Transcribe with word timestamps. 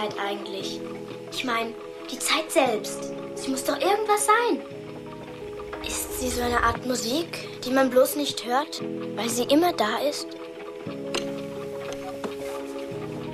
Zeit 0.00 0.14
eigentlich? 0.18 0.80
Ich 1.32 1.44
meine, 1.44 1.74
die 2.10 2.18
Zeit 2.18 2.50
selbst. 2.50 3.12
Sie 3.34 3.50
muss 3.50 3.64
doch 3.64 3.78
irgendwas 3.80 4.26
sein. 4.26 4.60
Ist 5.86 6.20
sie 6.20 6.28
so 6.28 6.42
eine 6.42 6.62
Art 6.62 6.86
Musik, 6.86 7.48
die 7.64 7.70
man 7.70 7.90
bloß 7.90 8.16
nicht 8.16 8.46
hört, 8.46 8.82
weil 9.16 9.28
sie 9.28 9.44
immer 9.44 9.72
da 9.72 9.98
ist? 9.98 10.26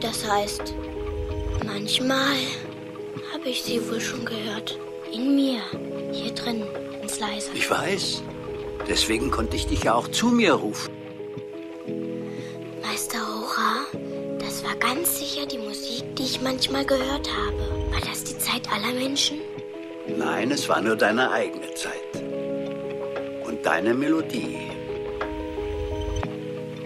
Das 0.01 0.29
heißt, 0.29 0.75
manchmal 1.65 2.37
habe 3.33 3.49
ich 3.49 3.63
sie 3.63 3.81
wohl 3.89 4.01
schon 4.01 4.25
gehört. 4.25 4.79
In 5.13 5.37
mir, 5.37 5.61
hier 6.13 6.33
drin, 6.35 6.65
ins 7.01 7.21
Leise. 7.21 7.51
Ich 7.55 7.71
weiß. 7.71 8.23
Deswegen 8.89 9.31
konnte 9.31 9.57
ich 9.57 9.67
dich 9.67 9.85
ja 9.85 9.95
auch 9.95 10.09
zu 10.09 10.29
mir 10.29 10.55
rufen. 10.55 10.96
Manchmal 16.47 16.85
gehört 16.85 17.29
habe. 17.29 17.63
War 17.91 18.01
das 18.09 18.23
die 18.23 18.39
Zeit 18.39 18.71
aller 18.73 18.93
Menschen? 18.93 19.41
Nein, 20.07 20.53
es 20.53 20.69
war 20.69 20.81
nur 20.81 20.95
deine 20.95 21.29
eigene 21.33 21.75
Zeit. 21.75 22.13
Und 23.45 23.67
deine 23.67 23.93
Melodie. 23.93 24.71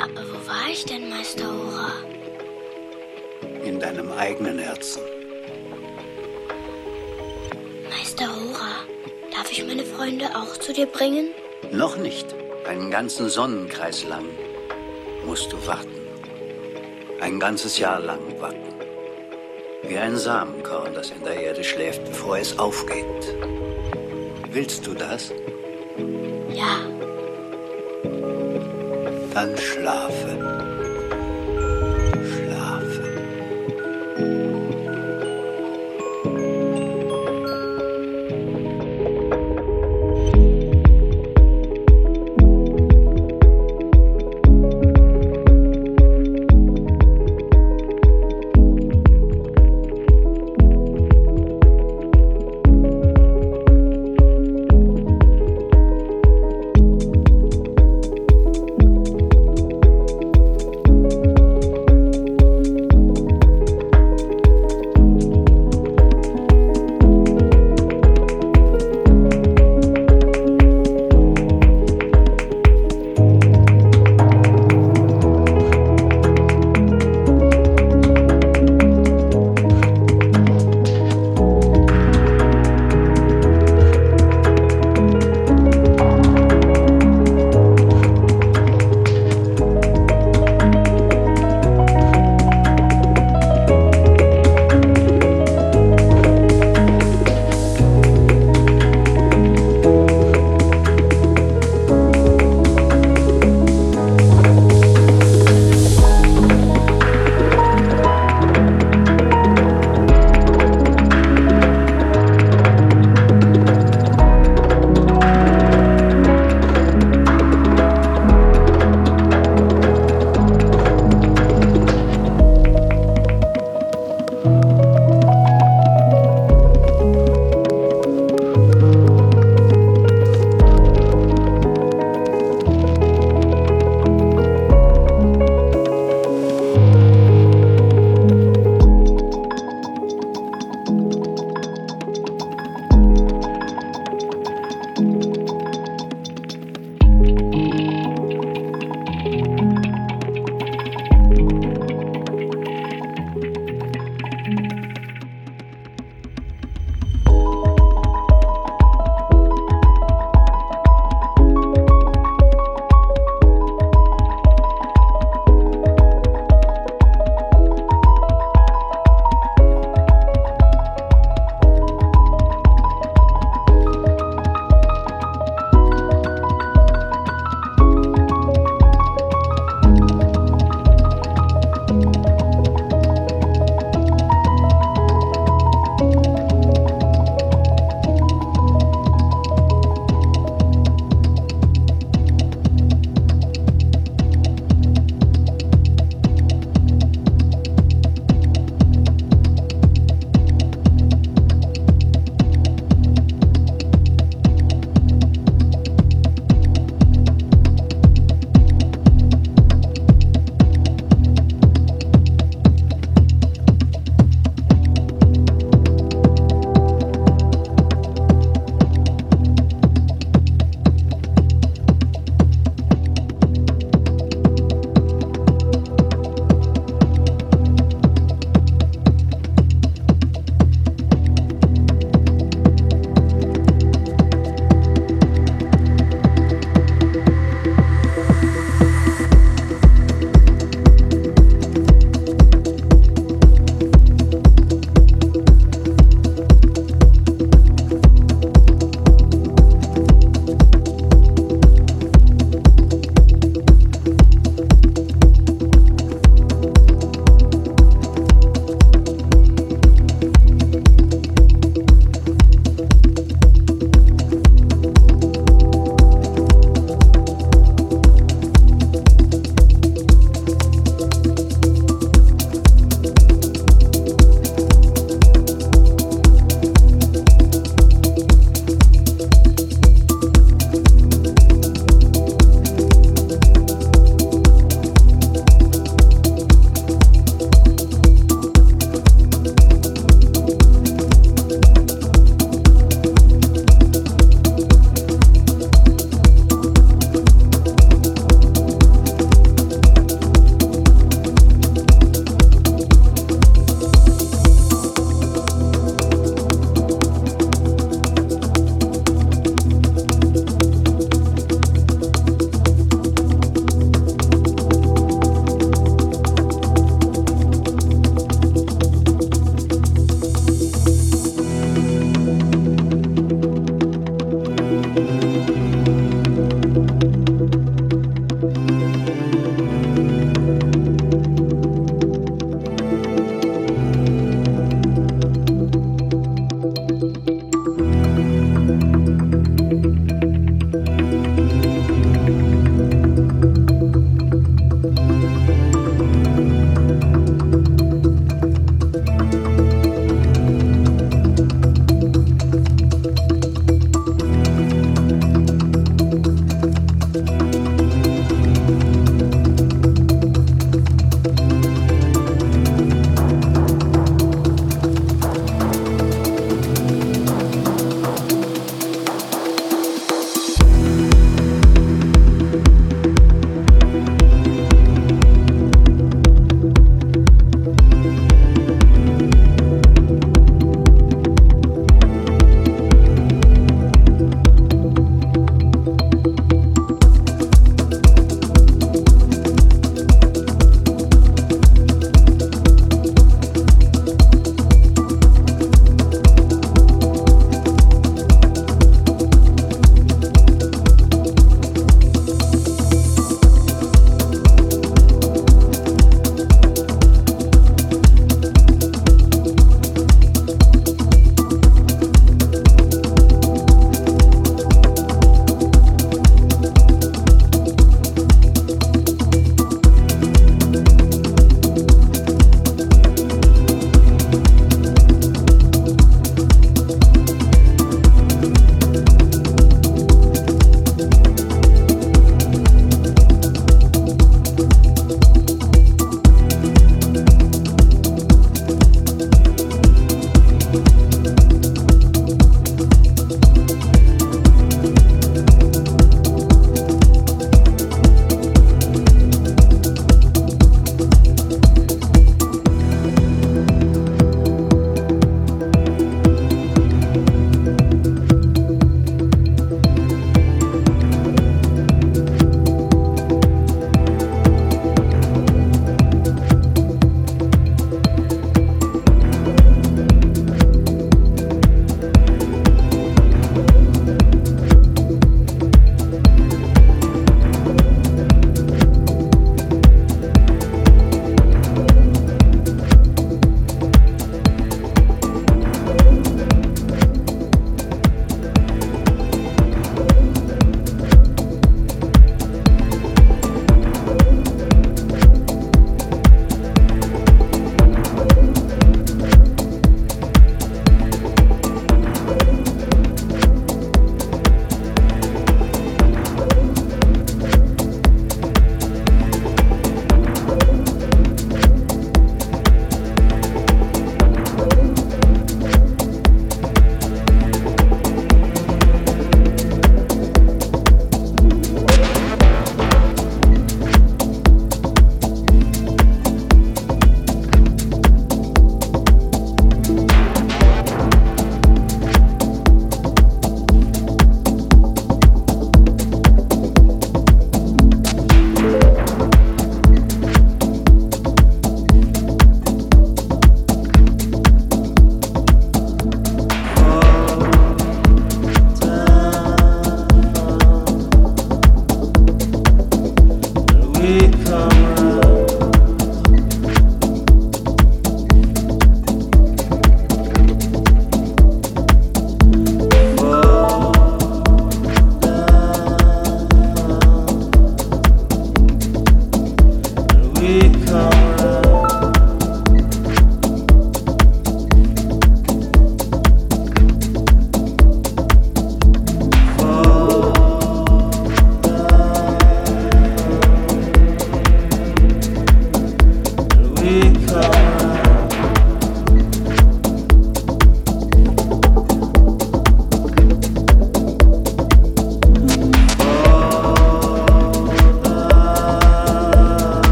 Aber 0.00 0.22
wo 0.30 0.38
war 0.48 0.66
ich 0.72 0.84
denn, 0.84 1.08
Meister 1.08 1.46
Hora? 1.46 1.92
In 3.62 3.78
deinem 3.78 4.10
eigenen 4.12 4.58
Herzen. 4.58 5.02
Meister 7.96 8.26
Hora, 8.26 8.74
darf 9.32 9.52
ich 9.52 9.64
meine 9.64 9.84
Freunde 9.84 10.26
auch 10.34 10.56
zu 10.56 10.72
dir 10.72 10.86
bringen? 10.86 11.28
Noch 11.70 11.96
nicht. 11.96 12.26
Einen 12.66 12.90
ganzen 12.90 13.28
Sonnenkreis 13.28 14.04
lang 14.04 14.24
musst 15.24 15.52
du 15.52 15.64
warten. 15.64 16.00
Ein 17.20 17.38
ganzes 17.38 17.78
Jahr 17.78 18.00
lang 18.00 18.40
warten. 18.40 18.73
Wie 19.88 19.98
ein 19.98 20.16
Samenkorn, 20.16 20.94
das 20.94 21.10
in 21.10 21.22
der 21.24 21.40
Erde 21.40 21.62
schläft, 21.62 22.04
bevor 22.04 22.38
es 22.38 22.58
aufgeht. 22.58 23.34
Willst 24.50 24.86
du 24.86 24.94
das? 24.94 25.32
Ja. 26.48 26.80
Dann 29.34 29.56
schlafe. 29.58 30.53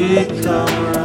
become 0.00 0.99